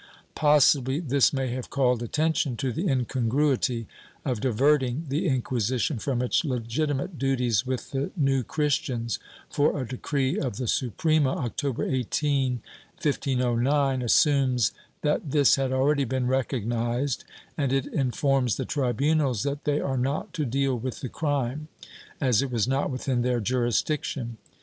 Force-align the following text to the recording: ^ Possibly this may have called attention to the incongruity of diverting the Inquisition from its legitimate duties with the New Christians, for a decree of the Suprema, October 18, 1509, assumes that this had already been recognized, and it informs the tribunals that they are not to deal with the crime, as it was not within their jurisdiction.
^ 0.01 0.03
Possibly 0.33 0.99
this 0.99 1.31
may 1.31 1.49
have 1.49 1.69
called 1.69 2.01
attention 2.01 2.57
to 2.57 2.71
the 2.73 2.87
incongruity 2.89 3.85
of 4.25 4.41
diverting 4.41 5.05
the 5.09 5.27
Inquisition 5.27 5.99
from 5.99 6.23
its 6.23 6.43
legitimate 6.43 7.19
duties 7.19 7.67
with 7.67 7.91
the 7.91 8.09
New 8.17 8.41
Christians, 8.41 9.19
for 9.47 9.79
a 9.79 9.87
decree 9.87 10.39
of 10.39 10.57
the 10.57 10.65
Suprema, 10.67 11.35
October 11.37 11.83
18, 11.85 12.63
1509, 12.99 14.01
assumes 14.01 14.71
that 15.03 15.29
this 15.29 15.55
had 15.57 15.71
already 15.71 16.05
been 16.05 16.25
recognized, 16.25 17.23
and 17.55 17.71
it 17.71 17.85
informs 17.85 18.57
the 18.57 18.65
tribunals 18.65 19.43
that 19.43 19.65
they 19.65 19.79
are 19.79 19.97
not 19.99 20.33
to 20.33 20.45
deal 20.45 20.75
with 20.79 21.01
the 21.01 21.09
crime, 21.09 21.67
as 22.19 22.41
it 22.41 22.49
was 22.49 22.67
not 22.67 22.89
within 22.89 23.21
their 23.21 23.39
jurisdiction. 23.39 24.37